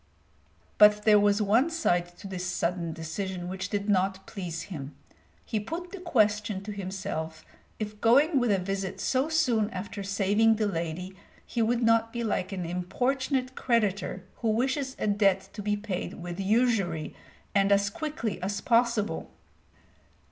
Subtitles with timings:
[0.79, 4.95] But there was one side to this sudden decision which did not please him.
[5.45, 7.45] He put the question to himself
[7.77, 12.23] if going with a visit so soon after saving the lady he would not be
[12.23, 17.13] like an importunate creditor who wishes a debt to be paid with usury
[17.53, 19.29] and as quickly as possible.